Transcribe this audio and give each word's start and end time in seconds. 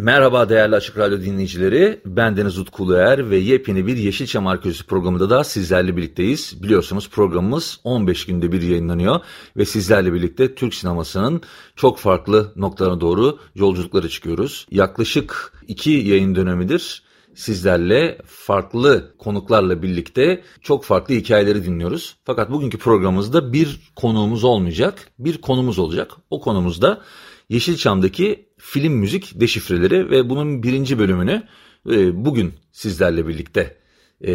Merhaba 0.00 0.48
değerli 0.48 0.76
Açık 0.76 0.98
Radyo 0.98 1.20
dinleyicileri. 1.20 2.00
Ben 2.06 2.36
Deniz 2.36 2.58
Utku 2.58 2.94
Er 2.94 3.30
ve 3.30 3.36
yepyeni 3.36 3.86
bir 3.86 3.96
Yeşilçam 3.96 4.46
Arkeolojisi 4.46 4.86
programında 4.86 5.30
da 5.30 5.44
sizlerle 5.44 5.96
birlikteyiz. 5.96 6.62
Biliyorsunuz 6.62 7.10
programımız 7.10 7.80
15 7.84 8.26
günde 8.26 8.52
bir 8.52 8.62
yayınlanıyor 8.62 9.20
ve 9.56 9.64
sizlerle 9.64 10.12
birlikte 10.12 10.54
Türk 10.54 10.74
sinemasının 10.74 11.42
çok 11.76 11.98
farklı 11.98 12.52
noktalarına 12.56 13.00
doğru 13.00 13.38
yolculuklara 13.54 14.08
çıkıyoruz. 14.08 14.66
Yaklaşık 14.70 15.52
iki 15.68 15.90
yayın 15.90 16.34
dönemidir 16.34 17.02
sizlerle 17.34 18.18
farklı 18.26 19.14
konuklarla 19.18 19.82
birlikte 19.82 20.42
çok 20.62 20.84
farklı 20.84 21.14
hikayeleri 21.14 21.64
dinliyoruz. 21.64 22.16
Fakat 22.24 22.50
bugünkü 22.50 22.78
programımızda 22.78 23.52
bir 23.52 23.80
konuğumuz 23.96 24.44
olmayacak, 24.44 25.10
bir 25.18 25.40
konumuz 25.40 25.78
olacak. 25.78 26.12
O 26.30 26.40
konumuzda 26.40 27.00
Yeşilçam'daki 27.48 28.47
film 28.58 28.92
müzik 28.92 29.40
deşifreleri 29.40 30.10
ve 30.10 30.30
bunun 30.30 30.62
birinci 30.62 30.98
bölümünü 30.98 31.42
e, 31.90 32.24
bugün 32.24 32.54
sizlerle 32.72 33.28
birlikte 33.28 33.76
e, 34.20 34.34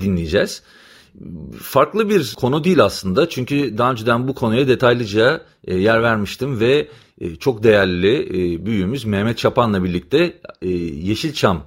dinleyeceğiz. 0.00 0.62
Farklı 1.60 2.08
bir 2.08 2.34
konu 2.36 2.64
değil 2.64 2.84
aslında 2.84 3.28
çünkü 3.28 3.78
daha 3.78 3.90
önceden 3.90 4.28
bu 4.28 4.34
konuya 4.34 4.68
detaylıca 4.68 5.42
e, 5.64 5.74
yer 5.74 6.02
vermiştim 6.02 6.60
ve 6.60 6.88
e, 7.20 7.36
çok 7.36 7.62
değerli 7.62 8.16
e, 8.16 8.66
büyüğümüz 8.66 9.04
Mehmet 9.04 9.38
Çapan'la 9.38 9.84
birlikte 9.84 10.40
e, 10.62 10.68
Yeşilçam 10.68 11.66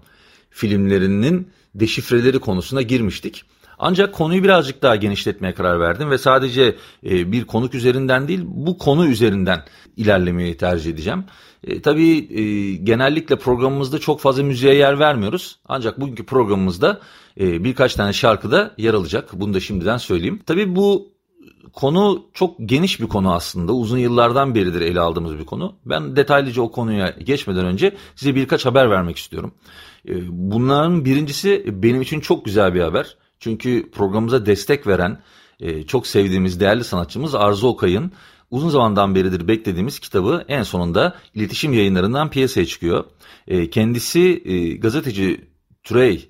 filmlerinin 0.49 1.47
deşifreleri 1.75 2.39
konusuna 2.39 2.81
girmiştik. 2.81 3.43
Ancak 3.79 4.13
konuyu 4.13 4.43
birazcık 4.43 4.81
daha 4.81 4.95
genişletmeye 4.95 5.53
karar 5.53 5.79
verdim 5.79 6.09
ve 6.09 6.17
sadece 6.17 6.75
e, 7.05 7.31
bir 7.31 7.45
konuk 7.45 7.75
üzerinden 7.75 8.27
değil 8.27 8.41
bu 8.43 8.77
konu 8.77 9.07
üzerinden 9.07 9.63
ilerlemeyi 9.97 10.57
tercih 10.57 10.91
edeceğim. 10.91 11.23
E, 11.63 11.81
tabii 11.81 12.39
e, 12.39 12.75
genellikle 12.75 13.35
programımızda 13.35 13.99
çok 13.99 14.19
fazla 14.19 14.43
müziğe 14.43 14.73
yer 14.73 14.99
vermiyoruz. 14.99 15.59
Ancak 15.65 16.01
bugünkü 16.01 16.25
programımızda 16.25 16.99
e, 17.39 17.63
birkaç 17.63 17.95
tane 17.95 18.13
şarkıda 18.13 18.71
yer 18.77 18.93
alacak. 18.93 19.29
Bunu 19.33 19.53
da 19.53 19.59
şimdiden 19.59 19.97
söyleyeyim. 19.97 20.39
Tabii 20.45 20.75
bu 20.75 21.07
konu 21.73 22.25
çok 22.33 22.55
geniş 22.65 22.99
bir 22.99 23.07
konu 23.07 23.33
aslında. 23.33 23.73
Uzun 23.73 23.97
yıllardan 23.97 24.55
beridir 24.55 24.81
ele 24.81 24.99
aldığımız 24.99 25.37
bir 25.37 25.45
konu. 25.45 25.75
Ben 25.85 26.15
detaylıca 26.15 26.61
o 26.61 26.71
konuya 26.71 27.09
geçmeden 27.09 27.65
önce 27.65 27.95
size 28.15 28.35
birkaç 28.35 28.65
haber 28.65 28.89
vermek 28.89 29.17
istiyorum. 29.17 29.51
E, 30.07 30.13
bunların 30.29 31.05
birincisi 31.05 31.63
benim 31.67 32.01
için 32.01 32.19
çok 32.19 32.45
güzel 32.45 32.73
bir 32.73 32.81
haber. 32.81 33.17
Çünkü 33.39 33.91
programımıza 33.91 34.45
destek 34.45 34.87
veren 34.87 35.21
e, 35.59 35.83
çok 35.83 36.07
sevdiğimiz 36.07 36.59
değerli 36.59 36.83
sanatçımız 36.83 37.35
Arzu 37.35 37.67
Okay'ın 37.67 38.11
uzun 38.51 38.69
zamandan 38.69 39.15
beridir 39.15 39.47
beklediğimiz 39.47 39.99
kitabı 39.99 40.45
en 40.47 40.63
sonunda 40.63 41.15
iletişim 41.33 41.73
yayınlarından 41.73 42.29
piyasaya 42.29 42.65
çıkıyor. 42.65 43.05
E, 43.47 43.69
kendisi 43.69 44.41
e, 44.45 44.75
gazeteci 44.75 45.41
Türey 45.83 46.29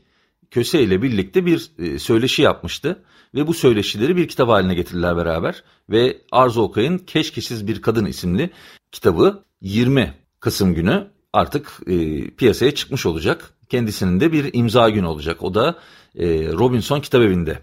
Köse 0.51 0.83
ile 0.83 1.01
birlikte 1.01 1.45
bir 1.45 1.72
e, 1.79 2.00
söyleşi 2.00 2.41
yapmıştı 2.41 3.03
ve 3.35 3.47
bu 3.47 3.53
söyleşileri 3.53 4.16
bir 4.16 4.28
kitap 4.28 4.50
haline 4.50 4.73
getirdiler 4.73 5.17
beraber 5.17 5.63
ve 5.89 6.17
Arzu 6.31 6.61
Okay'ın 6.61 6.97
Keşkesiz 6.97 7.67
Bir 7.67 7.81
Kadın 7.81 8.05
isimli 8.05 8.49
kitabı 8.91 9.44
20 9.61 10.13
Kasım 10.39 10.73
günü 10.73 11.07
artık 11.34 11.79
e, 11.88 12.28
piyasaya 12.29 12.75
çıkmış 12.75 13.05
olacak. 13.05 13.53
Kendisinin 13.69 14.19
de 14.19 14.31
bir 14.31 14.49
imza 14.53 14.89
günü 14.89 15.05
olacak. 15.05 15.44
O 15.44 15.53
da 15.53 15.79
e, 16.16 16.28
Robinson 16.47 16.99
Kitabevi'nde 16.99 17.59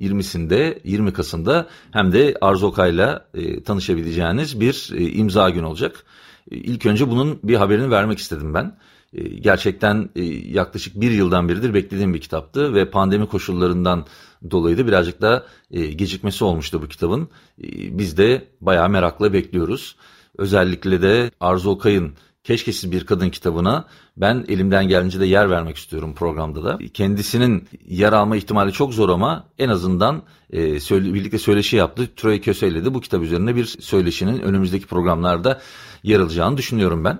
20'sinde 0.00 0.78
20 0.84 1.12
Kasım'da 1.12 1.68
hem 1.90 2.12
de 2.12 2.36
Arzu 2.40 2.66
Okay'la 2.66 3.26
e, 3.34 3.62
tanışabileceğiniz 3.62 4.60
bir 4.60 4.90
e, 4.94 5.10
imza 5.10 5.50
günü 5.50 5.66
olacak. 5.66 6.04
E, 6.50 6.56
ilk 6.56 6.86
önce 6.86 7.10
bunun 7.10 7.38
bir 7.42 7.54
haberini 7.54 7.90
vermek 7.90 8.18
istedim 8.18 8.54
ben. 8.54 8.76
E, 9.12 9.22
gerçekten 9.22 10.10
e, 10.16 10.22
yaklaşık 10.32 11.00
bir 11.00 11.10
yıldan 11.10 11.48
beridir 11.48 11.74
beklediğim 11.74 12.14
bir 12.14 12.20
kitaptı 12.20 12.74
ve 12.74 12.90
pandemi 12.90 13.26
koşullarından 13.26 14.06
dolayı 14.50 14.78
da 14.78 14.86
birazcık 14.86 15.20
da 15.20 15.46
e, 15.70 15.86
gecikmesi 15.86 16.44
olmuştu 16.44 16.82
bu 16.82 16.88
kitabın. 16.88 17.28
E, 17.62 17.98
biz 17.98 18.18
de 18.18 18.44
bayağı 18.60 18.88
merakla 18.88 19.32
bekliyoruz. 19.32 19.96
Özellikle 20.38 21.02
de 21.02 21.30
Arzu 21.40 21.70
Okay'ın 21.70 22.12
Keşkesiz 22.44 22.92
Bir 22.92 23.06
Kadın 23.06 23.30
kitabına 23.30 23.84
ben 24.16 24.44
elimden 24.48 24.88
gelince 24.88 25.20
de 25.20 25.26
yer 25.26 25.50
vermek 25.50 25.76
istiyorum 25.76 26.14
programda 26.14 26.64
da. 26.64 26.78
Kendisinin 26.94 27.68
yer 27.86 28.12
alma 28.12 28.36
ihtimali 28.36 28.72
çok 28.72 28.94
zor 28.94 29.08
ama 29.08 29.48
en 29.58 29.68
azından 29.68 30.22
e, 30.50 30.80
söyle, 30.80 31.14
birlikte 31.14 31.38
söyleşi 31.38 31.76
yaptı. 31.76 32.08
Troy 32.16 32.40
Köse 32.40 32.68
ile 32.68 32.84
de 32.84 32.94
bu 32.94 33.00
kitap 33.00 33.22
üzerine 33.22 33.56
bir 33.56 33.64
söyleşinin 33.64 34.40
önümüzdeki 34.40 34.86
programlarda 34.86 35.60
yer 36.02 36.20
alacağını 36.20 36.56
düşünüyorum 36.56 37.04
ben. 37.04 37.18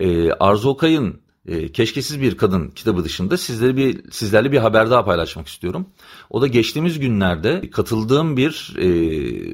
E, 0.00 0.32
Arzu 0.32 0.68
Okay'ın 0.68 1.20
e, 1.48 1.72
Keşkesiz 1.72 2.20
Bir 2.20 2.36
Kadın 2.36 2.68
kitabı 2.68 3.04
dışında 3.04 3.36
sizlere 3.36 3.76
bir 3.76 4.10
sizlerle 4.10 4.52
bir 4.52 4.58
haber 4.58 4.90
daha 4.90 5.04
paylaşmak 5.04 5.48
istiyorum. 5.48 5.86
O 6.30 6.42
da 6.42 6.46
geçtiğimiz 6.46 6.98
günlerde 6.98 7.70
katıldığım 7.70 8.36
bir 8.36 8.74
e, 8.78 8.84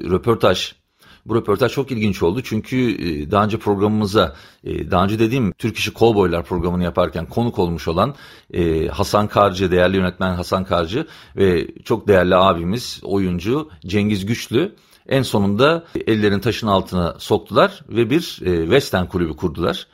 röportaj 0.09 0.80
bu 1.25 1.35
röportaj 1.35 1.71
çok 1.71 1.91
ilginç 1.91 2.23
oldu 2.23 2.41
çünkü 2.43 2.77
e, 2.77 3.31
daha 3.31 3.45
önce 3.45 3.57
programımıza, 3.57 4.35
e, 4.63 4.91
daha 4.91 5.03
önce 5.03 5.19
dediğim 5.19 5.51
Türk 5.51 5.77
İşi 5.77 5.93
Kovboylar 5.93 6.45
programını 6.45 6.83
yaparken 6.83 7.25
konuk 7.25 7.59
olmuş 7.59 7.87
olan 7.87 8.15
e, 8.53 8.87
Hasan 8.87 9.27
Karcı, 9.27 9.71
değerli 9.71 9.97
yönetmen 9.97 10.35
Hasan 10.35 10.63
Karcı 10.63 11.07
ve 11.37 11.67
çok 11.83 12.07
değerli 12.07 12.35
abimiz, 12.35 12.99
oyuncu 13.03 13.69
Cengiz 13.85 14.25
Güçlü 14.25 14.75
en 15.09 15.21
sonunda 15.21 15.83
ellerin 16.07 16.39
taşın 16.39 16.67
altına 16.67 17.15
soktular 17.19 17.83
ve 17.89 18.09
bir 18.09 18.21
Western 18.43 19.05
kulübü 19.05 19.35
kurdular. 19.35 19.87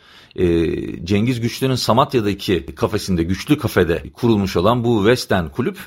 Cengiz 1.03 1.41
Güçlü'nün 1.41 1.75
Samatya'daki 1.75 2.65
kafesinde, 2.65 3.23
Güçlü 3.23 3.57
Kafede 3.57 4.03
kurulmuş 4.13 4.55
olan 4.57 4.83
bu 4.83 4.97
Western 4.97 5.47
kulüp 5.47 5.77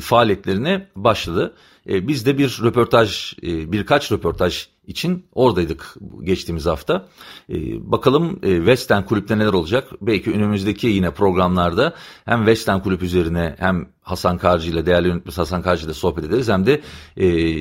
faaliyetlerine 0.00 0.86
başladı. 0.96 1.54
E, 1.88 2.08
biz 2.08 2.26
de 2.26 2.38
bir 2.38 2.60
röportaj, 2.62 3.32
e, 3.42 3.72
birkaç 3.72 4.12
röportaj 4.12 4.68
için 4.86 5.26
oradaydık 5.34 5.96
geçtiğimiz 6.22 6.66
hafta. 6.66 7.08
E, 7.50 7.56
bakalım 7.92 8.38
e, 8.42 8.56
West 8.56 8.90
End 8.90 9.04
kulüpte 9.04 9.38
neler 9.38 9.52
olacak? 9.52 9.88
Belki 10.00 10.32
önümüzdeki 10.32 10.86
yine 10.86 11.10
programlarda 11.10 11.94
hem 12.24 12.38
West 12.38 12.68
End 12.68 12.82
kulüp 12.82 13.02
üzerine 13.02 13.56
hem 13.58 13.88
Hasan 14.02 14.38
Karcı 14.38 14.70
ile 14.70 14.86
değerli 14.86 15.08
yönetmen 15.08 15.32
Hasan 15.32 15.62
Karcı 15.62 15.86
ile 15.86 15.94
sohbet 15.94 16.24
ederiz 16.24 16.48
hem 16.48 16.66
de 16.66 16.80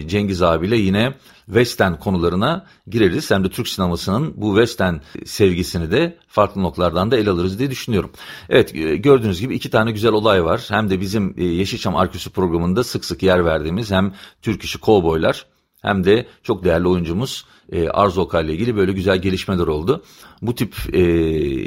Cengiz 0.07 0.41
abiyle 0.41 0.77
yine 0.77 1.13
West 1.45 1.81
End 1.81 1.95
konularına 1.95 2.65
gireriz. 2.87 3.31
Hem 3.31 3.43
de 3.43 3.49
Türk 3.49 3.67
sinemasının 3.67 4.33
bu 4.37 4.55
West 4.55 4.81
End 4.81 4.99
sevgisini 5.25 5.91
de 5.91 6.17
farklı 6.27 6.63
noktalardan 6.63 7.11
da 7.11 7.17
ele 7.17 7.29
alırız 7.29 7.59
diye 7.59 7.71
düşünüyorum. 7.71 8.11
Evet 8.49 8.73
gördüğünüz 9.03 9.41
gibi 9.41 9.55
iki 9.55 9.69
tane 9.69 9.91
güzel 9.91 10.11
olay 10.11 10.43
var. 10.43 10.65
Hem 10.69 10.89
de 10.89 11.01
bizim 11.01 11.37
Yeşilçam 11.37 11.95
Arküsü 11.95 12.29
programında 12.29 12.83
sık 12.83 13.05
sık 13.05 13.23
yer 13.23 13.45
verdiğimiz 13.45 13.91
hem 13.91 14.13
Türk 14.41 14.63
işi 14.63 14.77
kovboylar 14.79 15.45
hem 15.81 16.03
de 16.03 16.27
çok 16.43 16.63
değerli 16.63 16.87
oyuncumuz 16.87 17.45
e, 17.71 17.89
Arzu 17.89 18.21
Okay 18.21 18.45
ile 18.45 18.53
ilgili 18.53 18.75
böyle 18.75 18.91
güzel 18.91 19.21
gelişmeler 19.21 19.67
oldu. 19.67 20.03
Bu 20.41 20.55
tip 20.55 20.75
e, 20.93 21.01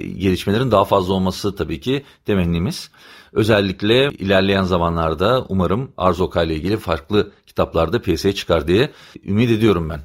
gelişmelerin 0.07 0.71
daha 0.71 0.85
fazla 0.85 1.15
olması 1.15 1.57
tabii 1.57 1.81
ki 1.81 2.05
temennimiz. 2.25 2.91
Özellikle 3.33 4.11
ilerleyen 4.11 4.63
zamanlarda 4.63 5.47
umarım 5.49 5.93
Arzu 5.97 6.25
Okay 6.25 6.47
ile 6.47 6.55
ilgili 6.57 6.77
farklı 6.77 7.31
kitaplarda 7.47 8.03
piyasaya 8.03 8.35
çıkar 8.35 8.69
diye 8.69 8.93
ümit 9.25 9.51
ediyorum 9.51 9.91
ben. 9.91 10.01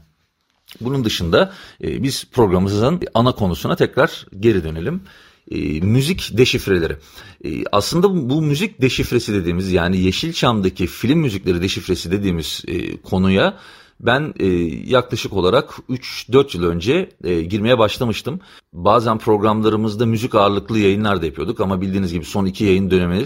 Bunun 0.82 1.06
dışında 1.06 1.54
e, 1.84 2.04
biz 2.04 2.26
programımızın 2.32 3.02
ana 3.14 3.32
konusuna 3.32 3.76
tekrar 3.76 4.26
geri 4.40 4.64
dönelim. 4.64 5.04
E, 5.52 5.80
müzik 5.82 6.38
deşifreleri. 6.38 6.98
E, 7.46 7.50
aslında 7.72 8.30
bu 8.30 8.42
müzik 8.42 8.82
deşifresi 8.82 9.34
dediğimiz 9.34 9.72
yani 9.72 9.98
Yeşilçam'daki 9.98 10.88
film 10.88 11.20
müzikleri 11.20 11.62
deşifresi 11.62 12.12
dediğimiz 12.12 12.64
e, 12.68 12.98
konuya 12.98 13.58
ben 14.00 14.34
e, 14.40 14.48
yaklaşık 14.86 15.34
olarak 15.34 15.70
3-4 15.90 16.58
yıl 16.58 16.64
önce 16.64 17.10
e, 17.24 17.42
girmeye 17.42 17.80
başlamıştım. 17.80 18.40
Bazen 18.74 19.18
programlarımızda 19.18 20.06
müzik 20.06 20.36
ağırlıklı 20.36 20.80
yayınlar 20.80 21.22
da 21.22 21.26
yapıyorduk 21.26 21.60
ama 21.60 21.82
bildiğiniz 21.82 22.14
gibi 22.14 22.26
son 22.26 22.46
iki 22.46 22.64
yayın 22.64 22.92
dönemi 22.92 23.26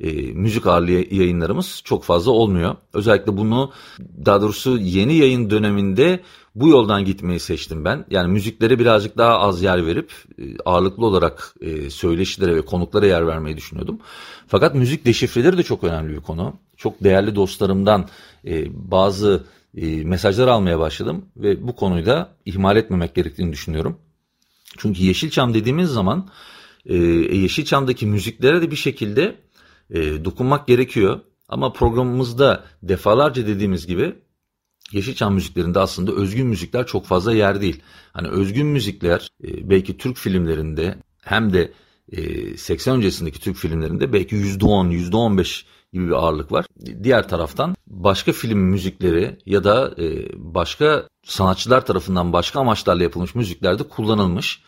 e, 0.00 0.12
müzik 0.32 0.66
ağırlı 0.66 0.90
yayınlarımız 0.90 1.80
çok 1.84 2.04
fazla 2.04 2.30
olmuyor. 2.30 2.76
Özellikle 2.94 3.36
bunu 3.36 3.72
daha 4.26 4.42
doğrusu 4.42 4.78
yeni 4.78 5.16
yayın 5.16 5.50
döneminde 5.50 6.20
bu 6.54 6.68
yoldan 6.68 7.04
gitmeyi 7.04 7.40
seçtim 7.40 7.84
ben. 7.84 8.04
Yani 8.10 8.32
müziklere 8.32 8.78
birazcık 8.78 9.18
daha 9.18 9.38
az 9.38 9.62
yer 9.62 9.86
verip 9.86 10.12
e, 10.38 10.42
ağırlıklı 10.64 11.06
olarak 11.06 11.54
e, 11.60 11.90
söyleşilere 11.90 12.56
ve 12.56 12.62
konuklara 12.62 13.06
yer 13.06 13.26
vermeyi 13.26 13.56
düşünüyordum. 13.56 13.98
Fakat 14.46 14.74
müzik 14.74 15.04
deşifreleri 15.04 15.58
de 15.58 15.62
çok 15.62 15.84
önemli 15.84 16.12
bir 16.12 16.20
konu. 16.20 16.54
Çok 16.76 17.04
değerli 17.04 17.34
dostlarımdan 17.34 18.08
e, 18.46 18.66
bazı 18.90 19.44
mesajlar 20.04 20.48
almaya 20.48 20.78
başladım 20.78 21.24
ve 21.36 21.66
bu 21.66 21.76
konuyu 21.76 22.06
da 22.06 22.28
ihmal 22.44 22.76
etmemek 22.76 23.14
gerektiğini 23.14 23.52
düşünüyorum. 23.52 23.98
Çünkü 24.78 25.02
Yeşilçam 25.02 25.54
dediğimiz 25.54 25.90
zaman 25.90 26.28
Yeşilçam'daki 27.32 28.06
müziklere 28.06 28.62
de 28.62 28.70
bir 28.70 28.76
şekilde 28.76 29.36
dokunmak 30.24 30.66
gerekiyor. 30.66 31.20
Ama 31.48 31.72
programımızda 31.72 32.64
defalarca 32.82 33.46
dediğimiz 33.46 33.86
gibi 33.86 34.14
Yeşilçam 34.92 35.34
müziklerinde 35.34 35.78
aslında 35.78 36.12
özgün 36.12 36.46
müzikler 36.46 36.86
çok 36.86 37.06
fazla 37.06 37.34
yer 37.34 37.60
değil. 37.60 37.82
Hani 38.12 38.28
özgün 38.28 38.66
müzikler 38.66 39.28
e, 39.44 39.70
belki 39.70 39.96
Türk 39.96 40.16
filmlerinde 40.16 40.98
hem 41.22 41.52
de 41.52 41.72
80 42.56 42.92
e, 42.92 42.96
öncesindeki 42.96 43.40
Türk 43.40 43.56
filmlerinde 43.56 44.12
belki 44.12 44.36
%10, 44.36 44.92
%15 45.10 45.64
gibi 45.92 46.06
bir 46.06 46.12
ağırlık 46.12 46.52
var. 46.52 46.66
Diğer 47.02 47.28
taraftan 47.28 47.76
başka 47.86 48.32
film 48.32 48.58
müzikleri 48.58 49.38
ya 49.46 49.64
da 49.64 49.94
e, 49.98 50.28
başka 50.34 51.08
sanatçılar 51.24 51.86
tarafından 51.86 52.32
başka 52.32 52.60
amaçlarla 52.60 53.02
yapılmış 53.02 53.34
müziklerde 53.34 53.82
kullanılmış. 53.82 54.62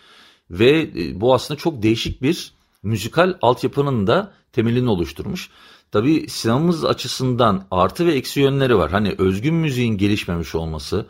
Ve 0.50 0.90
bu 1.20 1.34
aslında 1.34 1.58
çok 1.58 1.82
değişik 1.82 2.22
bir 2.22 2.52
müzikal 2.82 3.34
altyapının 3.42 4.06
da 4.06 4.32
temelini 4.56 4.90
oluşturmuş. 4.90 5.50
Tabii 5.92 6.28
sinemamız 6.28 6.84
açısından 6.84 7.64
artı 7.70 8.06
ve 8.06 8.12
eksi 8.12 8.40
yönleri 8.40 8.78
var. 8.78 8.90
Hani 8.90 9.14
özgün 9.18 9.54
müziğin 9.54 9.98
gelişmemiş 9.98 10.54
olması, 10.54 11.06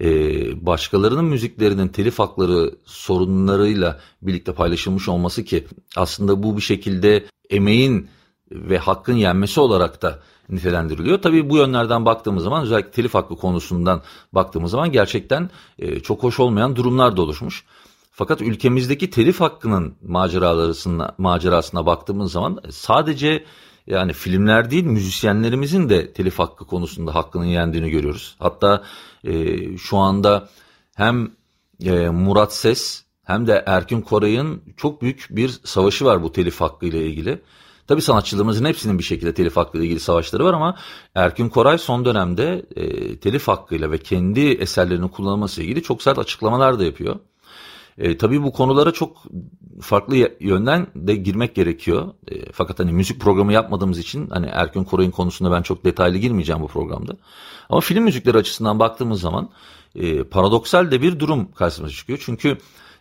e, 0.00 0.06
başkalarının 0.66 1.24
müziklerinin 1.24 1.88
telif 1.88 2.18
hakları 2.18 2.74
sorunlarıyla 2.84 4.00
birlikte 4.22 4.52
paylaşılmış 4.52 5.08
olması 5.08 5.44
ki 5.44 5.66
aslında 5.96 6.42
bu 6.42 6.56
bir 6.56 6.62
şekilde 6.62 7.24
emeğin 7.50 8.08
ve 8.50 8.78
hakkın 8.78 9.16
yenmesi 9.16 9.60
olarak 9.60 10.02
da 10.02 10.22
nitelendiriliyor. 10.48 11.22
Tabii 11.22 11.50
bu 11.50 11.56
yönlerden 11.56 12.04
baktığımız 12.04 12.44
zaman 12.44 12.62
özellikle 12.62 12.90
telif 12.90 13.14
hakkı 13.14 13.36
konusundan 13.36 14.02
baktığımız 14.32 14.70
zaman 14.70 14.92
gerçekten 14.92 15.50
e, 15.78 16.00
çok 16.00 16.22
hoş 16.22 16.40
olmayan 16.40 16.76
durumlar 16.76 17.16
da 17.16 17.22
oluşmuş. 17.22 17.64
Fakat 18.20 18.42
ülkemizdeki 18.42 19.10
telif 19.10 19.40
hakkının 19.40 19.94
maceralarına, 20.02 21.14
macerasına 21.18 21.86
baktığımız 21.86 22.32
zaman 22.32 22.60
sadece 22.70 23.44
yani 23.86 24.12
filmler 24.12 24.70
değil 24.70 24.84
müzisyenlerimizin 24.84 25.88
de 25.88 26.12
telif 26.12 26.38
hakkı 26.38 26.66
konusunda 26.66 27.14
hakkının 27.14 27.44
yendiğini 27.44 27.90
görüyoruz. 27.90 28.36
Hatta 28.38 28.82
e, 29.24 29.56
şu 29.78 29.96
anda 29.96 30.48
hem 30.96 31.30
e, 31.84 32.08
Murat 32.08 32.54
Ses 32.54 33.04
hem 33.24 33.46
de 33.46 33.64
Erkin 33.66 34.00
Koray'ın 34.00 34.62
çok 34.76 35.02
büyük 35.02 35.26
bir 35.30 35.60
savaşı 35.64 36.04
var 36.04 36.22
bu 36.22 36.32
telif 36.32 36.60
hakkı 36.60 36.86
ile 36.86 37.06
ilgili. 37.06 37.42
Tabii 37.86 38.02
sanatçılarımızın 38.02 38.64
hepsinin 38.64 38.98
bir 38.98 39.04
şekilde 39.04 39.34
telif 39.34 39.56
hakkı 39.56 39.78
ile 39.78 39.84
ilgili 39.84 40.00
savaşları 40.00 40.44
var 40.44 40.54
ama 40.54 40.76
Erkin 41.14 41.48
Koray 41.48 41.78
son 41.78 42.04
dönemde 42.04 42.66
e, 42.76 43.16
telif 43.16 43.48
hakkıyla 43.48 43.92
ve 43.92 43.98
kendi 43.98 44.40
eserlerinin 44.40 45.08
kullanılması 45.08 45.60
ile 45.60 45.66
ilgili 45.66 45.82
çok 45.82 46.02
sert 46.02 46.18
açıklamalar 46.18 46.78
da 46.78 46.84
yapıyor. 46.84 47.16
E, 47.98 48.16
tabii 48.16 48.42
bu 48.42 48.52
konulara 48.52 48.92
çok 48.92 49.22
farklı 49.80 50.16
yönden 50.40 50.86
de 50.94 51.16
girmek 51.16 51.54
gerekiyor. 51.54 52.14
E, 52.28 52.52
fakat 52.52 52.78
hani 52.78 52.92
müzik 52.92 53.20
programı 53.20 53.52
yapmadığımız 53.52 53.98
için 53.98 54.30
hani 54.30 54.46
Erkün 54.46 54.84
Koray'ın 54.84 55.10
konusunda 55.10 55.52
ben 55.52 55.62
çok 55.62 55.84
detaylı 55.84 56.18
girmeyeceğim 56.18 56.62
bu 56.62 56.68
programda. 56.68 57.16
Ama 57.68 57.80
film 57.80 58.04
müzikleri 58.04 58.38
açısından 58.38 58.78
baktığımız 58.78 59.20
zaman 59.20 59.50
e, 59.94 60.22
paradoksal 60.22 60.90
de 60.90 61.02
bir 61.02 61.18
durum 61.18 61.52
karşımıza 61.52 61.94
çıkıyor. 61.94 62.22
Çünkü 62.24 62.58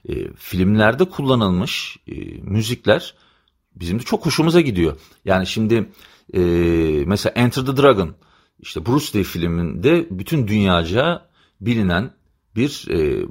e, 0.09 0.33
filmlerde 0.33 1.05
kullanılmış 1.05 1.97
e, 2.07 2.13
müzikler 2.41 3.15
bizim 3.75 3.99
de 3.99 4.03
çok 4.03 4.25
hoşumuza 4.25 4.61
gidiyor. 4.61 4.97
Yani 5.25 5.47
şimdi 5.47 5.89
e, 6.33 6.41
mesela 7.05 7.33
Enter 7.33 7.65
the 7.65 7.77
Dragon 7.77 8.15
işte 8.59 8.85
Bruce 8.85 9.17
Lee 9.19 9.23
filminde 9.23 10.07
bütün 10.11 10.47
dünyaca 10.47 11.29
bilinen 11.61 12.13
bir 12.55 12.87
e, 12.89 13.25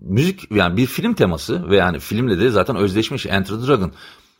müzik 0.00 0.52
yani 0.52 0.76
bir 0.76 0.86
film 0.86 1.14
teması 1.14 1.70
ve 1.70 1.76
yani 1.76 1.98
filmle 1.98 2.38
de 2.38 2.50
zaten 2.50 2.76
özdeşmiş 2.76 3.26
Enter 3.26 3.60
the 3.60 3.66
Dragon. 3.66 3.92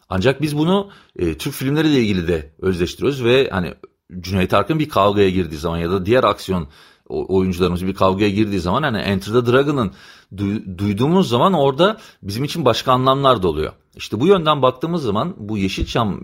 Ancak 0.08 0.42
biz 0.42 0.58
bunu 0.58 0.90
e, 1.16 1.38
Türk 1.38 1.54
filmleriyle 1.54 2.00
ilgili 2.00 2.28
de 2.28 2.52
özdeştiriyoruz 2.58 3.24
ve 3.24 3.48
hani 3.50 3.74
Cüneyt 4.20 4.54
Arkın 4.54 4.78
bir 4.78 4.88
kavgaya 4.88 5.30
girdiği 5.30 5.58
zaman 5.58 5.78
ya 5.78 5.90
da 5.90 6.06
diğer 6.06 6.24
aksiyon 6.24 6.68
oyuncularımız 7.08 7.86
bir 7.86 7.94
kavgaya 7.94 8.30
girdiği 8.30 8.60
zaman 8.60 8.82
hani 8.82 8.98
Enter 8.98 9.32
the 9.32 9.52
Dragon'ın 9.52 9.92
du- 10.36 10.78
duyduğumuz 10.78 11.28
zaman 11.28 11.52
orada 11.52 12.00
bizim 12.22 12.44
için 12.44 12.64
başka 12.64 12.92
anlamlar 12.92 13.42
da 13.42 13.48
oluyor. 13.48 13.72
İşte 13.96 14.20
bu 14.20 14.26
yönden 14.26 14.62
baktığımız 14.62 15.02
zaman 15.02 15.34
bu 15.38 15.58
Yeşilçam 15.58 16.20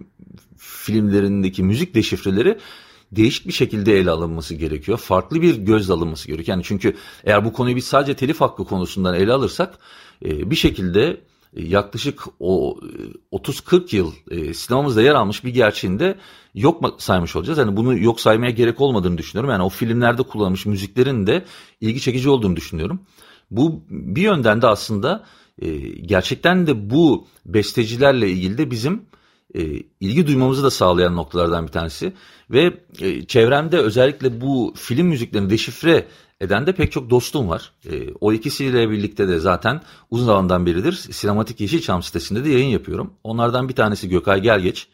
filmlerindeki 0.56 1.62
müzik 1.62 1.94
deşifreleri 1.94 2.58
değişik 3.12 3.46
bir 3.46 3.52
şekilde 3.52 3.98
ele 3.98 4.10
alınması 4.10 4.54
gerekiyor. 4.54 4.98
Farklı 4.98 5.42
bir 5.42 5.56
gözle 5.56 5.92
alınması 5.92 6.28
gerekiyor. 6.28 6.56
Yani 6.56 6.64
çünkü 6.64 6.96
eğer 7.24 7.44
bu 7.44 7.52
konuyu 7.52 7.76
biz 7.76 7.84
sadece 7.84 8.14
telif 8.14 8.40
hakkı 8.40 8.64
konusundan 8.64 9.14
ele 9.14 9.32
alırsak 9.32 9.78
e, 10.24 10.50
bir 10.50 10.56
şekilde 10.56 11.20
e, 11.56 11.64
yaklaşık 11.64 12.22
o 12.40 12.78
30-40 13.32 13.94
e, 13.94 13.96
yıl 13.96 14.12
sinemamızda 14.52 15.02
yer 15.02 15.14
almış 15.14 15.44
bir 15.44 15.50
gerçeğinde 15.50 16.18
yok 16.54 16.94
saymış 16.98 17.36
olacağız. 17.36 17.58
Yani 17.58 17.76
bunu 17.76 17.98
yok 17.98 18.20
saymaya 18.20 18.50
gerek 18.50 18.80
olmadığını 18.80 19.18
düşünüyorum. 19.18 19.50
Yani 19.50 19.62
o 19.62 19.68
filmlerde 19.68 20.22
kullanılmış 20.22 20.66
müziklerin 20.66 21.26
de 21.26 21.44
ilgi 21.80 22.00
çekici 22.00 22.28
olduğunu 22.28 22.56
düşünüyorum. 22.56 23.00
Bu 23.50 23.82
bir 23.90 24.22
yönden 24.22 24.62
de 24.62 24.66
aslında 24.66 25.24
gerçekten 26.02 26.66
de 26.66 26.90
bu 26.90 27.26
bestecilerle 27.46 28.30
ilgili 28.30 28.58
de 28.58 28.70
bizim 28.70 29.02
e, 29.56 29.82
ilgi 30.00 30.26
duymamızı 30.26 30.62
da 30.62 30.70
sağlayan 30.70 31.16
noktalardan 31.16 31.66
bir 31.66 31.72
tanesi. 31.72 32.12
Ve 32.50 32.72
e, 33.00 33.24
çevremde 33.26 33.78
özellikle 33.78 34.40
bu 34.40 34.74
film 34.76 35.06
müziklerini 35.06 35.50
deşifre 35.50 36.06
eden 36.40 36.66
de 36.66 36.72
pek 36.72 36.92
çok 36.92 37.10
dostum 37.10 37.48
var. 37.48 37.72
E, 37.90 38.14
o 38.20 38.32
ikisiyle 38.32 38.90
birlikte 38.90 39.28
de 39.28 39.38
zaten 39.38 39.80
uzun 40.10 40.26
zamandan 40.26 40.66
beridir 40.66 40.92
Sinematik 40.92 41.60
Yeşilçam 41.60 42.02
sitesinde 42.02 42.44
de 42.44 42.48
yayın 42.50 42.68
yapıyorum. 42.68 43.12
Onlardan 43.24 43.68
bir 43.68 43.74
tanesi 43.74 44.08
Gökay 44.08 44.42
Gelgeç. 44.42 44.88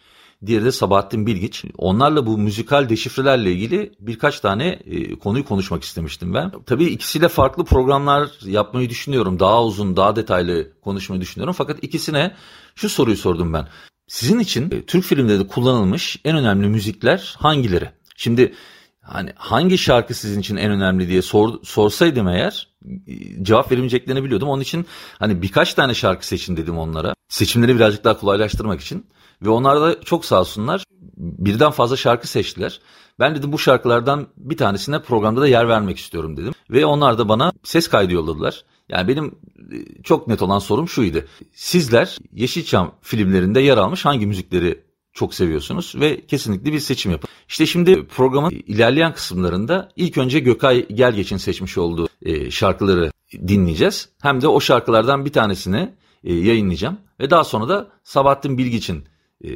Diğeri 0.46 0.64
de 0.64 0.72
Sabahattin 0.72 1.26
Bilgiç. 1.26 1.64
Onlarla 1.78 2.26
bu 2.26 2.38
müzikal 2.38 2.88
deşifrelerle 2.88 3.52
ilgili 3.52 3.92
birkaç 4.00 4.40
tane 4.40 4.68
e, 4.68 5.18
konuyu 5.18 5.44
konuşmak 5.44 5.82
istemiştim 5.82 6.34
ben. 6.34 6.52
Tabii 6.66 6.84
ikisiyle 6.84 7.28
farklı 7.28 7.64
programlar 7.64 8.30
yapmayı 8.44 8.90
düşünüyorum. 8.90 9.40
Daha 9.40 9.64
uzun, 9.64 9.96
daha 9.96 10.16
detaylı 10.16 10.80
konuşmayı 10.80 11.20
düşünüyorum. 11.20 11.54
Fakat 11.58 11.84
ikisine 11.84 12.34
şu 12.74 12.88
soruyu 12.88 13.16
sordum 13.16 13.52
ben. 13.52 13.68
Sizin 14.12 14.38
için 14.38 14.70
e, 14.70 14.82
Türk 14.82 15.04
filmlerinde 15.04 15.46
kullanılmış 15.46 16.20
en 16.24 16.36
önemli 16.36 16.68
müzikler 16.68 17.34
hangileri? 17.38 17.90
Şimdi 18.16 18.54
hani 19.00 19.32
hangi 19.36 19.78
şarkı 19.78 20.14
sizin 20.14 20.40
için 20.40 20.56
en 20.56 20.70
önemli 20.70 21.08
diye 21.08 21.22
sor, 21.22 21.54
sorsaydım 21.62 22.28
eğer 22.28 22.68
e, 23.06 23.44
cevap 23.44 23.72
veremeyeceklerini 23.72 24.24
biliyordum. 24.24 24.48
Onun 24.48 24.62
için 24.62 24.86
hani 25.18 25.42
birkaç 25.42 25.74
tane 25.74 25.94
şarkı 25.94 26.26
seçin 26.26 26.56
dedim 26.56 26.78
onlara. 26.78 27.14
Seçimleri 27.28 27.76
birazcık 27.76 28.04
daha 28.04 28.18
kolaylaştırmak 28.18 28.80
için. 28.80 29.06
Ve 29.42 29.48
onlar 29.48 29.80
da 29.80 30.00
çok 30.00 30.24
sağ 30.24 30.40
olsunlar 30.40 30.84
birden 31.16 31.70
fazla 31.70 31.96
şarkı 31.96 32.28
seçtiler. 32.28 32.80
Ben 33.18 33.34
dedim 33.34 33.52
bu 33.52 33.58
şarkılardan 33.58 34.26
bir 34.36 34.56
tanesine 34.56 35.02
programda 35.02 35.40
da 35.40 35.48
yer 35.48 35.68
vermek 35.68 35.98
istiyorum 35.98 36.36
dedim. 36.36 36.52
Ve 36.70 36.86
onlar 36.86 37.18
da 37.18 37.28
bana 37.28 37.52
ses 37.62 37.88
kaydı 37.88 38.12
yolladılar. 38.12 38.64
Yani 38.92 39.08
benim 39.08 39.26
e, 39.26 40.02
çok 40.02 40.28
net 40.28 40.42
olan 40.42 40.58
sorum 40.58 40.88
şuydu. 40.88 41.24
Sizler 41.52 42.18
Yeşilçam 42.32 42.94
filmlerinde 43.02 43.60
yer 43.60 43.76
almış 43.76 44.04
hangi 44.04 44.26
müzikleri 44.26 44.80
çok 45.12 45.34
seviyorsunuz 45.34 45.94
ve 46.00 46.26
kesinlikle 46.26 46.72
bir 46.72 46.80
seçim 46.80 47.12
yapın. 47.12 47.28
İşte 47.48 47.66
şimdi 47.66 48.06
programın 48.06 48.50
ilerleyen 48.50 49.14
kısımlarında 49.14 49.88
ilk 49.96 50.18
önce 50.18 50.38
Gökay 50.38 50.88
Gelgeç'in 50.88 51.36
seçmiş 51.36 51.78
olduğu 51.78 52.08
e, 52.22 52.50
şarkıları 52.50 53.12
dinleyeceğiz. 53.32 54.08
Hem 54.22 54.40
de 54.40 54.48
o 54.48 54.60
şarkılardan 54.60 55.24
bir 55.24 55.32
tanesini 55.32 55.92
e, 56.24 56.34
yayınlayacağım 56.34 56.98
ve 57.20 57.30
daha 57.30 57.44
sonra 57.44 57.68
da 57.68 57.90
Sabahattin 58.04 58.58
Bilgiç'in 58.58 59.04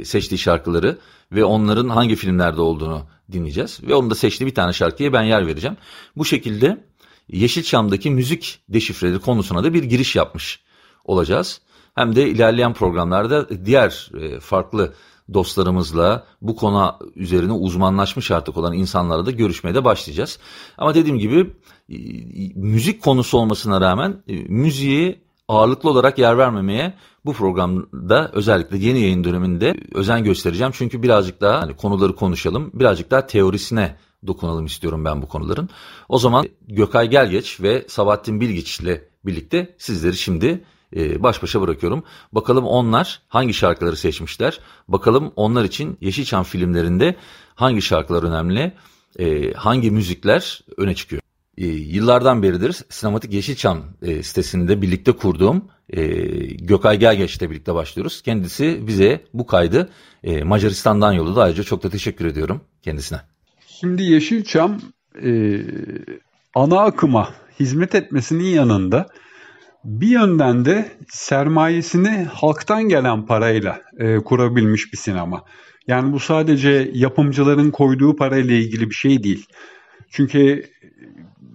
seçtiği 0.04 0.38
şarkıları 0.38 0.98
ve 1.32 1.44
onların 1.44 1.88
hangi 1.88 2.16
filmlerde 2.16 2.60
olduğunu 2.60 3.06
dinleyeceğiz. 3.32 3.80
Ve 3.82 3.94
onun 3.94 4.10
da 4.10 4.14
seçtiği 4.14 4.46
bir 4.50 4.54
tane 4.54 4.72
şarkıya 4.72 5.12
ben 5.12 5.22
yer 5.22 5.46
vereceğim. 5.46 5.76
Bu 6.16 6.24
şekilde 6.24 6.84
Yeşilçam'daki 7.28 8.10
müzik 8.10 8.58
deşifreleri 8.68 9.18
konusuna 9.18 9.64
da 9.64 9.74
bir 9.74 9.84
giriş 9.84 10.16
yapmış 10.16 10.60
olacağız. 11.04 11.60
Hem 11.94 12.16
de 12.16 12.28
ilerleyen 12.28 12.74
programlarda 12.74 13.64
diğer 13.66 14.10
e, 14.20 14.40
farklı 14.40 14.94
dostlarımızla 15.34 16.26
bu 16.42 16.56
konu 16.56 16.94
üzerine 17.16 17.52
uzmanlaşmış 17.52 18.30
artık 18.30 18.56
olan 18.56 18.72
insanlarla 18.72 19.26
da 19.26 19.30
görüşmeye 19.30 19.74
de 19.74 19.84
başlayacağız. 19.84 20.38
Ama 20.78 20.94
dediğim 20.94 21.18
gibi 21.18 21.50
e, 21.88 21.96
müzik 22.54 23.02
konusu 23.02 23.38
olmasına 23.38 23.80
rağmen 23.80 24.22
e, 24.28 24.34
müziği 24.34 25.20
ağırlıklı 25.48 25.90
olarak 25.90 26.18
yer 26.18 26.38
vermemeye 26.38 26.94
bu 27.24 27.32
programda 27.32 28.30
özellikle 28.32 28.78
yeni 28.78 29.00
yayın 29.00 29.24
döneminde 29.24 29.74
özen 29.94 30.24
göstereceğim. 30.24 30.72
Çünkü 30.76 31.02
birazcık 31.02 31.40
daha 31.40 31.60
hani 31.60 31.76
konuları 31.76 32.14
konuşalım, 32.14 32.70
birazcık 32.74 33.10
daha 33.10 33.26
teorisine 33.26 33.96
dokunalım 34.26 34.66
istiyorum 34.66 35.04
ben 35.04 35.22
bu 35.22 35.28
konuların. 35.28 35.68
O 36.08 36.18
zaman 36.18 36.48
Gökay 36.68 37.10
Gelgeç 37.10 37.60
ve 37.60 37.84
Sabahattin 37.88 38.40
Bilgiç 38.40 38.80
ile 38.80 39.08
birlikte 39.24 39.74
sizleri 39.78 40.16
şimdi 40.16 40.64
e, 40.96 41.22
baş 41.22 41.42
başa 41.42 41.60
bırakıyorum. 41.60 42.04
Bakalım 42.32 42.64
onlar 42.64 43.22
hangi 43.28 43.54
şarkıları 43.54 43.96
seçmişler? 43.96 44.60
Bakalım 44.88 45.32
onlar 45.36 45.64
için 45.64 45.98
Yeşilçam 46.00 46.44
filmlerinde 46.44 47.16
hangi 47.54 47.82
şarkılar 47.82 48.22
önemli? 48.22 48.72
E, 49.18 49.52
hangi 49.52 49.90
müzikler 49.90 50.60
öne 50.76 50.94
çıkıyor? 50.94 51.22
E, 51.58 51.66
yıllardan 51.66 52.42
beridir 52.42 52.76
Sinematik 52.88 53.32
Yeşilçam 53.32 53.82
sitesinde 54.22 54.82
birlikte 54.82 55.12
kurduğum 55.12 55.64
Gökay 56.58 56.98
Gelgeç'le 56.98 57.40
birlikte 57.40 57.74
başlıyoruz. 57.74 58.22
Kendisi 58.22 58.86
bize 58.86 59.24
bu 59.34 59.46
kaydı 59.46 59.90
Macaristan'dan 60.44 61.12
yolladı. 61.12 61.42
Ayrıca 61.42 61.62
çok 61.62 61.82
da 61.82 61.90
teşekkür 61.90 62.26
ediyorum 62.26 62.60
kendisine. 62.82 63.35
Şimdi 63.80 64.02
Yeşilçam 64.02 64.80
e, 65.22 65.60
ana 66.54 66.80
akıma 66.80 67.34
hizmet 67.60 67.94
etmesinin 67.94 68.44
yanında 68.44 69.06
bir 69.84 70.08
yönden 70.08 70.64
de 70.64 70.92
sermayesini 71.08 72.26
halktan 72.32 72.82
gelen 72.82 73.26
parayla 73.26 73.80
e, 73.98 74.16
kurabilmiş 74.16 74.92
bir 74.92 74.98
sinema. 74.98 75.44
Yani 75.88 76.12
bu 76.12 76.20
sadece 76.20 76.90
yapımcıların 76.94 77.70
koyduğu 77.70 78.16
parayla 78.16 78.54
ilgili 78.54 78.90
bir 78.90 78.94
şey 78.94 79.22
değil. 79.22 79.46
Çünkü 80.10 80.62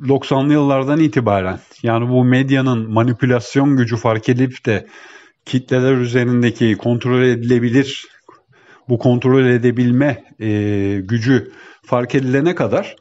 90'lı 0.02 0.54
yıllardan 0.54 1.00
itibaren 1.00 1.60
yani 1.84 2.10
bu 2.10 2.24
medyanın 2.24 2.92
manipülasyon 2.92 3.78
gücü 3.78 3.98
fark 3.98 4.30
edip 4.30 4.66
de 4.66 4.88
kitleler 5.46 5.94
üzerindeki 5.94 6.78
kontrol 6.78 7.22
edilebilir 7.22 8.08
bu 8.90 8.98
kontrol 8.98 9.46
edebilme 9.46 10.24
e, 10.40 11.02
gücü 11.04 11.52
fark 11.86 12.16
edilene 12.16 12.56
kadar 12.56 12.96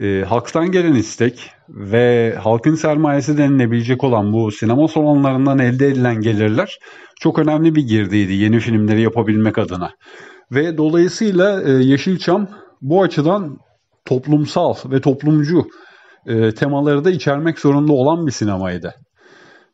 e, 0.00 0.24
halktan 0.28 0.70
gelen 0.70 0.94
istek 0.94 1.50
ve 1.68 2.34
halkın 2.42 2.74
sermayesi 2.74 3.38
denilebilecek 3.38 4.04
olan 4.04 4.32
bu 4.32 4.52
sinema 4.52 4.88
salonlarından 4.88 5.58
elde 5.58 5.88
edilen 5.88 6.20
gelirler 6.20 6.78
çok 7.20 7.38
önemli 7.38 7.74
bir 7.74 7.82
girdiydi 7.82 8.32
yeni 8.32 8.60
filmleri 8.60 9.02
yapabilmek 9.02 9.58
adına. 9.58 9.90
Ve 10.52 10.78
dolayısıyla 10.78 11.62
e, 11.62 11.70
Yeşilçam 11.70 12.48
bu 12.82 13.02
açıdan 13.02 13.58
toplumsal 14.04 14.74
ve 14.84 15.00
toplumcu 15.00 15.66
e, 16.26 16.54
temaları 16.54 17.04
da 17.04 17.10
içermek 17.10 17.58
zorunda 17.58 17.92
olan 17.92 18.26
bir 18.26 18.32
sinemaydı. 18.32 18.94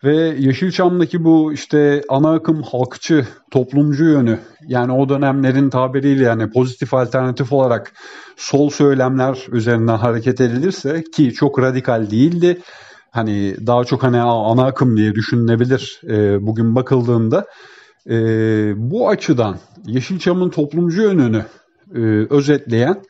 Ve 0.05 0.17
Yeşilçam'daki 0.39 1.25
bu 1.25 1.53
işte 1.53 2.03
ana 2.09 2.33
akım 2.33 2.63
halkçı, 2.63 3.27
toplumcu 3.51 4.05
yönü 4.05 4.39
yani 4.67 4.93
o 4.93 5.09
dönemlerin 5.09 5.71
tabiriyle 5.71 6.25
yani 6.25 6.51
pozitif 6.51 6.95
alternatif 6.95 7.53
olarak 7.53 7.93
sol 8.37 8.71
söylemler 8.71 9.47
üzerinden 9.53 9.97
hareket 9.97 10.41
edilirse 10.41 11.05
ki 11.05 11.33
çok 11.33 11.59
radikal 11.59 12.11
değildi. 12.11 12.61
Hani 13.11 13.57
daha 13.67 13.85
çok 13.85 14.03
hani 14.03 14.21
ana 14.21 14.65
akım 14.65 14.97
diye 14.97 15.15
düşünülebilir 15.15 16.01
e, 16.09 16.47
bugün 16.47 16.75
bakıldığında. 16.75 17.47
E, 18.11 18.17
bu 18.77 19.09
açıdan 19.09 19.57
Yeşilçam'ın 19.87 20.51
toplumcu 20.51 21.03
yönünü 21.03 21.45
e, 21.95 22.01
özetleyen 22.31 23.03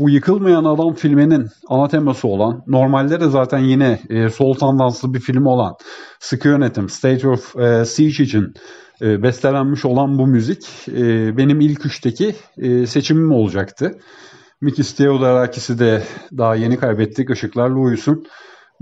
bu 0.00 0.10
Yıkılmayan 0.10 0.64
Adam 0.64 0.94
filminin 0.94 1.48
ana 1.68 1.88
teması 1.88 2.28
olan, 2.28 2.64
normalde 2.66 3.20
de 3.20 3.28
zaten 3.28 3.58
yine 3.58 4.00
e, 4.10 4.28
sol 4.28 4.54
tandanslı 4.54 5.14
bir 5.14 5.20
film 5.20 5.46
olan 5.46 5.74
Sıkı 6.20 6.48
Yönetim, 6.48 6.88
State 6.88 7.28
of 7.28 7.56
e, 7.56 7.84
Siege 7.84 8.24
için 8.24 8.54
e, 9.02 9.22
bestelenmiş 9.22 9.84
olan 9.84 10.18
bu 10.18 10.26
müzik 10.26 10.88
e, 10.88 11.36
benim 11.36 11.60
ilk 11.60 11.86
üçteki 11.86 12.34
e, 12.58 12.86
seçimim 12.86 13.32
olacaktı. 13.32 13.98
Mikis 14.60 14.94
Theodorakis'i 14.94 15.78
de 15.78 16.02
daha 16.38 16.54
yeni 16.54 16.76
kaybettik, 16.76 17.30
ışıklarla 17.30 17.78
uyusun. 17.78 18.26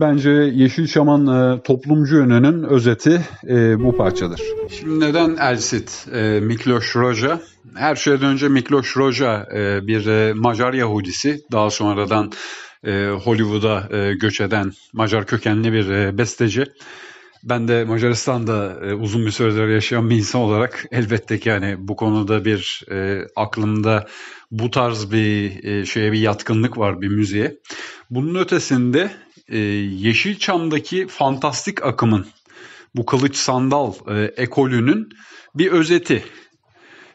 Bence 0.01 0.31
Yeşilçam'ın 0.31 1.57
e, 1.57 1.63
toplumcu 1.63 2.17
yönünün 2.17 2.63
özeti 2.63 3.21
e, 3.49 3.85
bu 3.85 3.97
parçadır. 3.97 4.41
Şimdi 4.71 5.01
neden 5.01 5.37
Elsit, 5.37 6.07
e, 6.13 6.41
Miklos 6.41 6.97
Roja? 6.97 7.41
Her 7.75 7.97
şeyden 7.97 8.27
önce 8.27 8.49
Miklos 8.49 8.97
Roja 8.97 9.47
e, 9.55 9.87
bir 9.87 10.07
e, 10.07 10.33
Macar 10.33 10.73
Yahudisi. 10.73 11.41
Daha 11.53 11.71
sonradan 11.71 12.33
e, 12.87 13.09
Hollywood'a 13.25 13.97
e, 13.97 14.15
göç 14.15 14.41
eden 14.41 14.73
Macar 14.93 15.27
kökenli 15.27 15.73
bir 15.73 16.19
besteci. 16.19 16.65
Ben 17.45 17.69
de 17.69 17.85
Macaristan'da 17.85 18.77
uzun 19.01 19.27
bir 19.27 19.31
süredir 19.31 19.69
yaşayan 19.69 20.11
bir 20.11 20.17
insan 20.17 20.41
olarak 20.41 20.87
elbette 20.91 21.39
ki 21.39 21.49
yani 21.49 21.77
bu 21.79 21.97
konuda 21.97 22.45
bir 22.45 22.85
e, 22.91 23.27
aklımda 23.37 24.07
bu 24.51 24.71
tarz 24.71 25.13
bir 25.13 25.65
e, 25.65 25.87
şeye 25.87 26.13
bir 26.13 26.19
yatkınlık 26.19 26.79
var 26.79 27.01
bir 27.01 27.09
müziğe. 27.09 27.59
Bunun 28.11 28.35
ötesinde 28.35 29.11
e, 29.49 29.59
Yeşilçam'daki 29.59 31.07
fantastik 31.07 31.83
akımın 31.83 32.27
bu 32.95 33.07
kılıç 33.07 33.37
sandal 33.37 33.95
ekolünün 34.37 35.09
bir 35.55 35.73
özeti. 35.73 36.25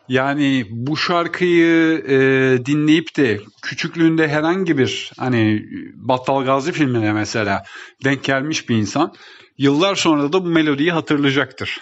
Yani 0.09 0.65
bu 0.69 0.97
şarkıyı 0.97 2.03
e, 2.07 2.17
dinleyip 2.65 3.17
de 3.17 3.39
küçüklüğünde 3.61 4.27
herhangi 4.27 4.77
bir 4.77 5.11
hani 5.17 5.65
Battal 5.95 6.45
Gazi 6.45 6.71
filmine 6.71 7.13
mesela 7.13 7.63
denk 8.03 8.23
gelmiş 8.23 8.69
bir 8.69 8.75
insan 8.75 9.13
yıllar 9.57 9.95
sonra 9.95 10.33
da 10.33 10.45
bu 10.45 10.47
melodiyi 10.47 10.91
hatırlayacaktır. 10.91 11.79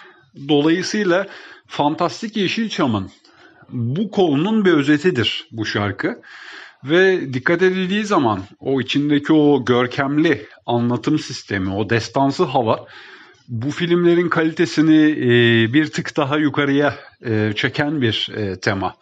Dolayısıyla 0.48 1.26
Fantastik 1.66 2.36
Yeşilçam'ın 2.36 3.10
bu 3.68 4.10
konunun 4.10 4.64
bir 4.64 4.72
özetidir 4.72 5.48
bu 5.52 5.66
şarkı. 5.66 6.22
Ve 6.84 7.34
dikkat 7.34 7.62
edildiği 7.62 8.04
zaman 8.04 8.40
o 8.60 8.80
içindeki 8.80 9.32
o 9.32 9.64
görkemli 9.64 10.46
anlatım 10.66 11.18
sistemi, 11.18 11.74
o 11.74 11.90
destansı 11.90 12.44
hava 12.44 12.86
bu 13.48 13.70
filmlerin 13.70 14.28
kalitesini 14.28 15.10
e, 15.10 15.72
bir 15.72 15.86
tık 15.86 16.16
daha 16.16 16.38
yukarıya 16.38 16.94
e, 17.24 17.52
çeken 17.56 18.02
bir 18.02 18.28
e, 18.36 18.60
tema. 18.60 18.94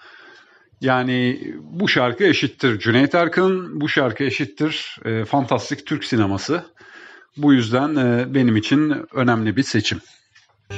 Yani 0.81 1.41
bu 1.63 1.89
şarkı 1.89 2.25
eşittir 2.25 2.79
Cüneyt 2.79 3.15
Arkın, 3.15 3.81
bu 3.81 3.89
şarkı 3.89 4.25
eşittir 4.25 4.97
e, 5.05 5.25
fantastik 5.25 5.87
Türk 5.87 6.05
sineması. 6.05 6.65
Bu 7.37 7.53
yüzden 7.53 7.97
e, 7.97 8.35
benim 8.35 8.57
için 8.57 8.95
önemli 9.13 9.57
bir 9.57 9.63
seçim. 9.63 10.01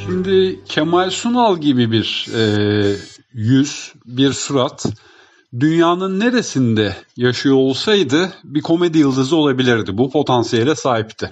Şimdi 0.06 0.60
Kemal 0.64 1.10
Sunal 1.10 1.58
gibi 1.60 1.92
bir 1.92 2.28
e, 2.34 2.42
yüz, 3.32 3.92
bir 4.06 4.32
surat 4.32 4.86
dünyanın 5.60 6.20
neresinde 6.20 6.96
yaşıyor 7.16 7.56
olsaydı 7.56 8.32
bir 8.44 8.60
komedi 8.60 8.98
yıldızı 8.98 9.36
olabilirdi. 9.36 9.98
Bu 9.98 10.10
potansiyele 10.10 10.74
sahipti. 10.74 11.30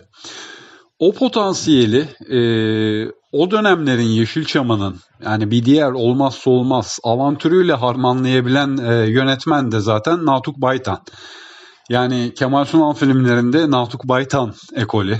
O 1.00 1.12
potansiyeli 1.12 2.08
e, 2.30 2.40
o 3.32 3.50
dönemlerin 3.50 4.02
Yeşilçam'ının 4.02 4.96
yani 5.24 5.50
bir 5.50 5.64
diğer 5.64 5.90
olmazsa 5.90 6.50
olmaz 6.50 6.98
avantürüyle 7.02 7.72
harmanlayabilen 7.72 8.76
e, 8.76 9.10
yönetmen 9.10 9.72
de 9.72 9.80
zaten 9.80 10.26
Natuk 10.26 10.56
Baytan. 10.56 10.98
Yani 11.88 12.32
Kemal 12.34 12.64
Sunal 12.64 12.94
filmlerinde 12.94 13.70
Natuk 13.70 14.04
Baytan 14.04 14.54
ekolü 14.74 15.18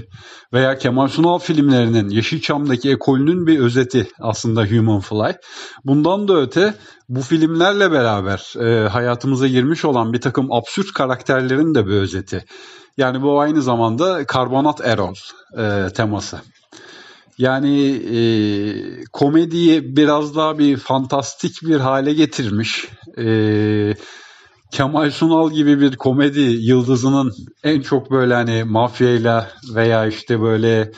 veya 0.52 0.78
Kemal 0.78 1.08
Sunal 1.08 1.38
filmlerinin 1.38 2.08
Yeşilçam'daki 2.08 2.90
ekolünün 2.90 3.46
bir 3.46 3.58
özeti 3.58 4.08
aslında 4.20 4.64
Human 4.64 5.00
Fly. 5.00 5.32
Bundan 5.84 6.28
da 6.28 6.40
öte 6.40 6.74
bu 7.08 7.20
filmlerle 7.20 7.92
beraber 7.92 8.54
e, 8.60 8.88
hayatımıza 8.88 9.48
girmiş 9.48 9.84
olan 9.84 10.12
bir 10.12 10.20
takım 10.20 10.52
absürt 10.52 10.92
karakterlerin 10.92 11.74
de 11.74 11.86
bir 11.86 11.92
özeti. 11.92 12.44
Yani 12.96 13.22
bu 13.22 13.40
aynı 13.40 13.62
zamanda 13.62 14.26
karbonat 14.26 14.80
erol 14.80 15.14
e, 15.58 15.92
teması. 15.92 16.40
Yani 17.38 17.90
e, 17.90 18.20
komediyi 19.12 19.96
biraz 19.96 20.36
daha 20.36 20.58
bir 20.58 20.76
fantastik 20.76 21.62
bir 21.62 21.80
hale 21.80 22.12
getirmiş. 22.12 22.88
E, 23.18 23.94
Kemal 24.70 25.10
Sunal 25.10 25.50
gibi 25.50 25.80
bir 25.80 25.96
komedi 25.96 26.40
yıldızının 26.40 27.32
en 27.64 27.80
çok 27.80 28.10
böyle 28.10 28.34
hani 28.34 28.64
mafyayla 28.64 29.50
veya 29.74 30.06
işte 30.06 30.40
böyle 30.40 30.92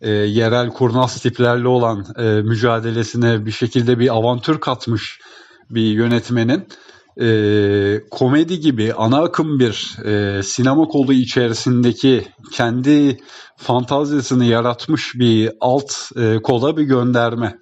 e, 0.00 0.10
yerel 0.10 0.70
kurnaz 0.70 1.22
tiplerle 1.22 1.68
olan 1.68 2.06
e, 2.18 2.22
mücadelesine 2.22 3.46
bir 3.46 3.50
şekilde 3.50 3.98
bir 3.98 4.14
avantür 4.14 4.60
katmış 4.60 5.20
bir 5.70 5.82
yönetmenin 5.82 6.68
e, 7.20 7.28
komedi 8.10 8.60
gibi 8.60 8.94
ana 8.94 9.22
akım 9.22 9.60
bir 9.60 9.96
e, 10.04 10.42
sinema 10.42 10.84
kolu 10.88 11.12
içerisindeki 11.12 12.24
kendi 12.52 13.18
fantazisini 13.56 14.48
yaratmış 14.48 15.14
bir 15.14 15.52
alt 15.60 15.92
e, 16.16 16.42
kola 16.42 16.76
bir 16.76 16.82
gönderme. 16.82 17.58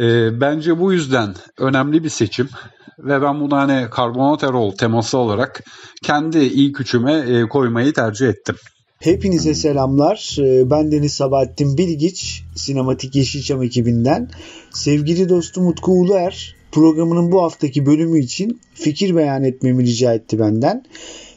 E, 0.00 0.40
bence 0.40 0.80
bu 0.80 0.92
yüzden 0.92 1.34
önemli 1.58 2.04
bir 2.04 2.08
seçim 2.08 2.48
ve 2.98 3.22
ben 3.22 3.40
bunu 3.40 3.56
hani 3.56 3.90
karbonat 3.90 4.44
erol 4.44 4.72
teması 4.72 5.18
olarak 5.18 5.64
kendi 6.02 6.38
ilk 6.38 6.80
üçüme 6.80 7.12
e, 7.12 7.48
koymayı 7.48 7.92
tercih 7.92 8.28
ettim. 8.28 8.56
Hepinize 9.02 9.54
selamlar. 9.54 10.36
Ee, 10.38 10.70
ben 10.70 10.92
Deniz 10.92 11.12
Sabahattin 11.12 11.78
Bilgiç, 11.78 12.44
Sinematik 12.56 13.14
Yeşilçam 13.14 13.62
ekibinden. 13.62 14.30
Sevgili 14.70 15.28
dostum 15.28 15.66
Utku 15.66 15.92
Uluer, 15.92 16.56
programının 16.72 17.32
bu 17.32 17.42
haftaki 17.42 17.86
bölümü 17.86 18.20
için 18.20 18.60
fikir 18.74 19.16
beyan 19.16 19.44
etmemi 19.44 19.84
rica 19.84 20.14
etti 20.14 20.38
benden. 20.38 20.84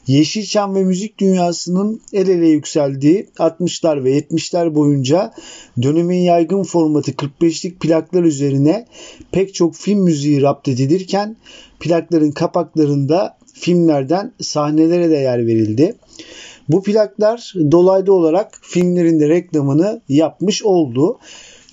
Yeşilçam 0.07 0.75
ve 0.75 0.83
müzik 0.83 1.19
dünyasının 1.19 2.01
el 2.13 2.27
ele 2.27 2.47
yükseldiği 2.47 3.27
60'lar 3.37 4.03
ve 4.03 4.19
70'ler 4.19 4.75
boyunca 4.75 5.33
dönemin 5.81 6.19
yaygın 6.19 6.63
formatı 6.63 7.11
45'lik 7.11 7.79
plaklar 7.79 8.23
üzerine 8.23 8.85
pek 9.31 9.53
çok 9.53 9.75
film 9.75 9.99
müziği 9.99 10.41
rapt 10.41 10.67
edilirken 10.67 11.35
plakların 11.79 12.31
kapaklarında 12.31 13.37
filmlerden 13.53 14.31
sahnelere 14.41 15.09
de 15.09 15.15
yer 15.15 15.47
verildi. 15.47 15.95
Bu 16.69 16.83
plaklar 16.83 17.53
dolaylı 17.71 18.13
olarak 18.13 18.59
filmlerin 18.61 19.19
reklamını 19.19 20.01
yapmış 20.09 20.63
oldu. 20.63 21.19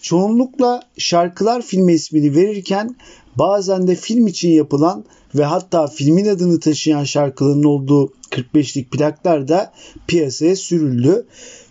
Çoğunlukla 0.02 0.82
şarkılar 0.98 1.62
filme 1.62 1.92
ismini 1.94 2.36
verirken 2.36 2.96
bazen 3.36 3.86
de 3.86 3.94
film 3.94 4.26
için 4.26 4.50
yapılan 4.50 5.04
ve 5.34 5.44
hatta 5.44 5.86
filmin 5.86 6.26
adını 6.26 6.60
taşıyan 6.60 7.04
şarkıların 7.04 7.62
olduğu 7.62 8.12
45'lik 8.30 8.90
plaklar 8.90 9.48
da 9.48 9.72
piyasaya 10.06 10.56
sürüldü. 10.56 11.26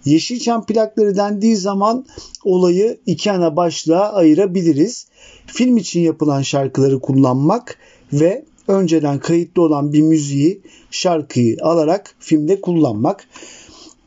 Yeşilçam 0.05 0.65
plakları 0.65 1.15
dendiği 1.15 1.55
zaman 1.55 2.05
olayı 2.43 2.97
iki 3.05 3.31
ana 3.31 3.55
başlığa 3.55 4.13
ayırabiliriz. 4.13 5.07
Film 5.45 5.77
için 5.77 6.01
yapılan 6.01 6.41
şarkıları 6.41 6.99
kullanmak 6.99 7.77
ve 8.13 8.45
önceden 8.67 9.19
kayıtlı 9.19 9.61
olan 9.61 9.93
bir 9.93 10.01
müziği, 10.01 10.61
şarkıyı 10.91 11.57
alarak 11.61 12.15
filmde 12.19 12.61
kullanmak. 12.61 13.27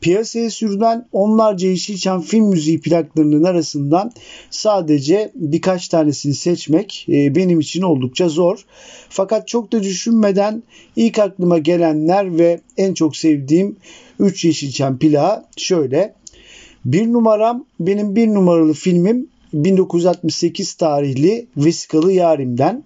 Piyasaya 0.05 0.49
sürülen 0.49 1.07
onlarca 1.11 1.67
Yeşilçam 1.67 2.21
film 2.21 2.45
müziği 2.45 2.81
plaklarının 2.81 3.43
arasından 3.43 4.11
sadece 4.49 5.31
birkaç 5.35 5.87
tanesini 5.87 6.33
seçmek 6.33 7.05
e, 7.09 7.35
benim 7.35 7.59
için 7.59 7.81
oldukça 7.81 8.29
zor. 8.29 8.65
Fakat 9.09 9.47
çok 9.47 9.71
da 9.71 9.83
düşünmeden 9.83 10.63
ilk 10.95 11.19
aklıma 11.19 11.57
gelenler 11.57 12.37
ve 12.37 12.59
en 12.77 12.93
çok 12.93 13.15
sevdiğim 13.15 13.75
3 14.19 14.45
Yeşilçam 14.45 14.99
plağı 14.99 15.45
şöyle. 15.57 16.13
Bir 16.85 17.13
numaram 17.13 17.65
benim 17.79 18.15
bir 18.15 18.27
numaralı 18.27 18.73
filmim 18.73 19.27
1968 19.53 20.73
tarihli 20.73 21.47
Vesikalı 21.57 22.11
Yarim'den. 22.11 22.83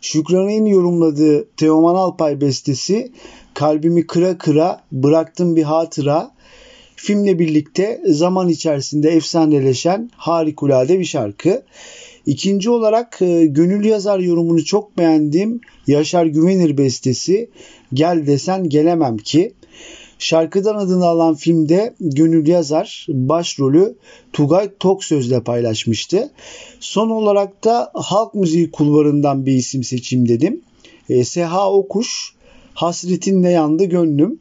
Şükran'ın 0.00 0.66
yorumladığı 0.66 1.48
Teoman 1.56 1.94
Alpay 1.94 2.40
bestesi 2.40 3.12
Kalbimi 3.58 4.06
Kıra 4.06 4.38
Kıra 4.38 4.80
Bıraktım 4.92 5.56
Bir 5.56 5.62
Hatıra 5.62 6.30
filmle 6.96 7.38
birlikte 7.38 8.02
zaman 8.06 8.48
içerisinde 8.48 9.10
efsaneleşen 9.10 10.10
harikulade 10.16 10.98
bir 10.98 11.04
şarkı. 11.04 11.62
İkinci 12.26 12.70
olarak 12.70 13.22
e, 13.22 13.46
Gönül 13.46 13.84
Yazar 13.84 14.18
yorumunu 14.18 14.64
çok 14.64 14.98
beğendiğim 14.98 15.60
Yaşar 15.86 16.26
Güvenir 16.26 16.78
bestesi 16.78 17.50
Gel 17.94 18.26
Desen 18.26 18.68
Gelemem 18.68 19.16
Ki. 19.16 19.52
Şarkıdan 20.18 20.74
adını 20.74 21.06
alan 21.06 21.34
filmde 21.34 21.94
Gönül 22.00 22.46
Yazar 22.46 23.06
başrolü 23.08 23.94
Tugay 24.32 24.70
Toksöz'le 24.80 25.40
paylaşmıştı. 25.44 26.30
Son 26.80 27.10
olarak 27.10 27.64
da 27.64 27.90
halk 27.94 28.34
müziği 28.34 28.70
kulvarından 28.70 29.46
bir 29.46 29.52
isim 29.52 29.84
seçeyim 29.84 30.28
dedim. 30.28 30.60
E, 31.08 31.24
Seha 31.24 31.72
Okuş, 31.72 32.37
Hasretinle 32.78 33.50
Yandı 33.50 33.84
Gönlüm. 33.84 34.40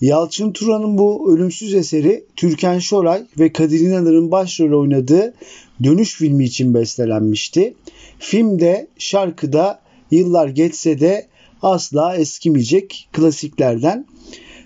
Yalçın 0.00 0.52
Turan'ın 0.52 0.98
bu 0.98 1.34
ölümsüz 1.34 1.74
eseri 1.74 2.24
Türkan 2.36 2.78
Şoray 2.78 3.22
ve 3.38 3.52
Kadir 3.52 3.80
İnanır'ın 3.80 4.30
başrol 4.30 4.80
oynadığı 4.80 5.34
Dönüş 5.84 6.14
filmi 6.14 6.44
için 6.44 6.74
bestelenmişti. 6.74 7.74
Filmde 8.18 8.86
şarkıda 8.98 9.80
yıllar 10.10 10.48
geçse 10.48 11.00
de 11.00 11.26
asla 11.62 12.16
eskimeyecek 12.16 13.08
klasiklerden. 13.12 14.06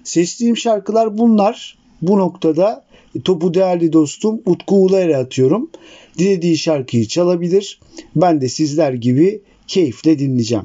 Seçtiğim 0.04 0.56
şarkılar 0.56 1.18
bunlar. 1.18 1.78
Bu 2.02 2.18
noktada 2.18 2.84
topu 3.25 3.54
değerli 3.54 3.92
dostum 3.92 4.40
Utku 4.46 4.84
Ulayer'e 4.84 5.16
atıyorum. 5.16 5.70
Dilediği 6.18 6.58
şarkıyı 6.58 7.08
çalabilir. 7.08 7.80
Ben 8.16 8.40
de 8.40 8.49
sizler 8.49 8.92
gibi 8.92 9.42
keyifle 9.66 10.18
dinleyeceğim. 10.18 10.64